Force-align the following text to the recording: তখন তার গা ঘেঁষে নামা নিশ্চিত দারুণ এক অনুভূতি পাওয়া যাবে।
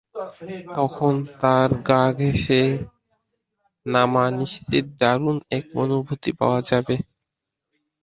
তখন 0.77 1.13
তার 1.41 1.69
গা 1.87 2.03
ঘেঁষে 2.17 2.61
নামা 3.85 4.25
নিশ্চিত 4.37 4.85
দারুণ 4.99 5.37
এক 5.57 5.65
অনুভূতি 5.81 6.31
পাওয়া 6.39 6.59
যাবে। 6.69 6.95